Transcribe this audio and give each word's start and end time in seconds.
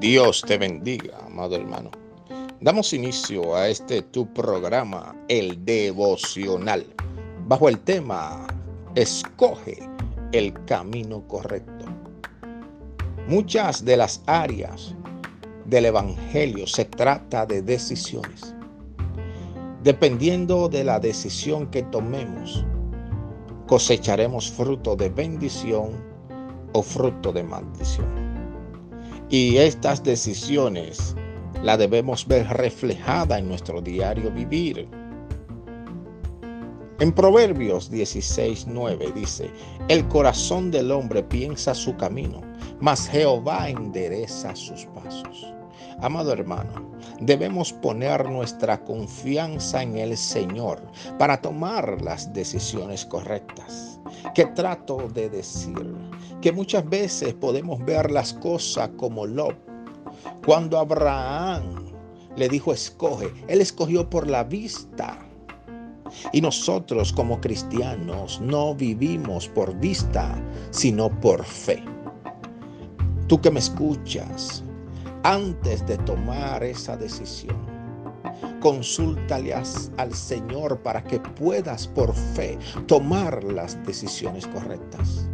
Dios 0.00 0.42
te 0.46 0.56
bendiga, 0.56 1.18
amado 1.26 1.56
hermano. 1.56 1.90
Damos 2.58 2.94
inicio 2.94 3.54
a 3.54 3.68
este 3.68 4.00
tu 4.00 4.32
programa, 4.32 5.14
el 5.28 5.62
devocional, 5.62 6.86
bajo 7.46 7.68
el 7.68 7.78
tema 7.80 8.46
Escoge 8.94 9.78
el 10.32 10.54
camino 10.64 11.28
correcto. 11.28 11.84
Muchas 13.28 13.84
de 13.84 13.98
las 13.98 14.22
áreas 14.24 14.94
del 15.66 15.84
Evangelio 15.84 16.66
se 16.66 16.86
trata 16.86 17.44
de 17.44 17.60
decisiones. 17.60 18.54
Dependiendo 19.82 20.70
de 20.70 20.82
la 20.82 20.98
decisión 20.98 21.70
que 21.70 21.82
tomemos, 21.82 22.64
cosecharemos 23.66 24.50
fruto 24.50 24.96
de 24.96 25.10
bendición 25.10 25.90
o 26.72 26.82
fruto 26.82 27.34
de 27.34 27.42
maldición. 27.42 28.19
Y 29.32 29.58
estas 29.58 30.02
decisiones 30.02 31.14
las 31.62 31.78
debemos 31.78 32.26
ver 32.26 32.48
reflejada 32.48 33.38
en 33.38 33.46
nuestro 33.46 33.80
diario 33.80 34.32
vivir. 34.32 34.88
En 36.98 37.12
Proverbios 37.12 37.92
16:9 37.92 39.14
dice, 39.14 39.48
el 39.88 40.08
corazón 40.08 40.72
del 40.72 40.90
hombre 40.90 41.22
piensa 41.22 41.74
su 41.76 41.96
camino, 41.96 42.40
mas 42.80 43.08
Jehová 43.08 43.70
endereza 43.70 44.56
sus 44.56 44.86
pasos. 44.86 45.54
Amado 46.00 46.32
hermano, 46.32 46.92
debemos 47.20 47.72
poner 47.72 48.28
nuestra 48.28 48.82
confianza 48.84 49.82
en 49.82 49.98
el 49.98 50.16
Señor 50.16 50.80
para 51.18 51.40
tomar 51.40 52.00
las 52.02 52.32
decisiones 52.32 53.04
correctas. 53.04 54.00
¿Qué 54.34 54.46
trato 54.46 55.08
de 55.12 55.28
decir? 55.28 55.94
Que 56.40 56.52
muchas 56.52 56.88
veces 56.88 57.34
podemos 57.34 57.84
ver 57.84 58.10
las 58.10 58.32
cosas 58.34 58.90
como 58.96 59.26
Lot. 59.26 59.56
Cuando 60.44 60.78
Abraham 60.78 61.92
le 62.36 62.48
dijo 62.48 62.72
escoge, 62.72 63.32
él 63.48 63.60
escogió 63.60 64.08
por 64.08 64.28
la 64.28 64.44
vista. 64.44 65.18
Y 66.32 66.40
nosotros 66.40 67.12
como 67.12 67.40
cristianos 67.40 68.40
no 68.40 68.74
vivimos 68.74 69.48
por 69.48 69.74
vista, 69.78 70.42
sino 70.70 71.08
por 71.20 71.44
fe. 71.44 71.82
Tú 73.28 73.40
que 73.40 73.50
me 73.50 73.60
escuchas, 73.60 74.64
antes 75.22 75.86
de 75.86 75.98
tomar 75.98 76.62
esa 76.64 76.96
decisión, 76.96 77.56
consúltale 78.60 79.54
al 79.54 80.14
Señor 80.14 80.78
para 80.82 81.02
que 81.02 81.20
puedas 81.20 81.86
por 81.86 82.14
fe 82.14 82.58
tomar 82.86 83.42
las 83.44 83.82
decisiones 83.86 84.46
correctas. 84.46 85.28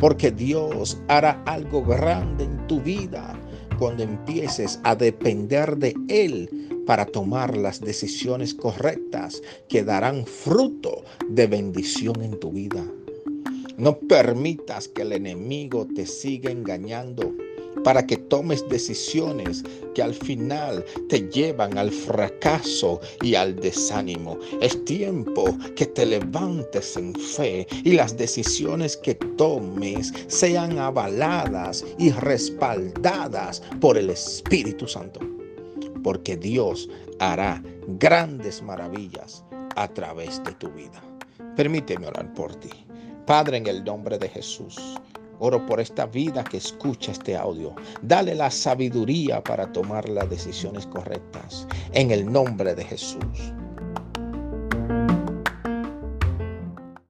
Porque 0.00 0.30
Dios 0.30 1.00
hará 1.08 1.42
algo 1.46 1.82
grande 1.82 2.44
en 2.44 2.66
tu 2.66 2.80
vida 2.80 3.38
cuando 3.78 4.02
empieces 4.02 4.80
a 4.84 4.94
depender 4.94 5.76
de 5.76 5.94
Él 6.08 6.82
para 6.86 7.06
tomar 7.06 7.56
las 7.56 7.80
decisiones 7.80 8.54
correctas 8.54 9.40
que 9.68 9.84
darán 9.84 10.26
fruto 10.26 11.04
de 11.28 11.46
bendición 11.46 12.22
en 12.22 12.38
tu 12.38 12.52
vida. 12.52 12.84
No 13.76 13.98
permitas 13.98 14.88
que 14.88 15.02
el 15.02 15.12
enemigo 15.12 15.86
te 15.94 16.06
siga 16.06 16.50
engañando 16.50 17.32
para 17.84 18.06
que 18.06 18.16
tomes 18.16 18.68
decisiones 18.68 19.64
que 19.94 20.02
al 20.02 20.14
final 20.14 20.84
te 21.08 21.28
llevan 21.30 21.76
al 21.78 21.90
fracaso 21.90 23.00
y 23.22 23.34
al 23.34 23.56
desánimo. 23.56 24.38
Es 24.60 24.84
tiempo 24.84 25.44
que 25.76 25.86
te 25.86 26.06
levantes 26.06 26.96
en 26.96 27.14
fe 27.14 27.66
y 27.84 27.92
las 27.92 28.16
decisiones 28.16 28.96
que 28.96 29.14
tomes 29.14 30.12
sean 30.28 30.78
avaladas 30.78 31.84
y 31.98 32.10
respaldadas 32.10 33.62
por 33.80 33.98
el 33.98 34.10
Espíritu 34.10 34.86
Santo. 34.86 35.20
Porque 36.02 36.36
Dios 36.36 36.88
hará 37.18 37.62
grandes 37.98 38.62
maravillas 38.62 39.44
a 39.76 39.88
través 39.88 40.42
de 40.44 40.52
tu 40.52 40.68
vida. 40.70 41.02
Permíteme 41.56 42.06
orar 42.06 42.32
por 42.34 42.54
ti. 42.56 42.70
Padre, 43.26 43.58
en 43.58 43.66
el 43.66 43.84
nombre 43.84 44.18
de 44.18 44.28
Jesús. 44.28 44.76
Oro 45.44 45.66
por 45.66 45.80
esta 45.80 46.06
vida 46.06 46.44
que 46.44 46.58
escucha 46.58 47.10
este 47.10 47.36
audio. 47.36 47.74
Dale 48.00 48.32
la 48.32 48.48
sabiduría 48.48 49.42
para 49.42 49.72
tomar 49.72 50.08
las 50.08 50.30
decisiones 50.30 50.86
correctas. 50.86 51.66
En 51.92 52.12
el 52.12 52.30
nombre 52.30 52.76
de 52.76 52.84
Jesús. 52.84 53.52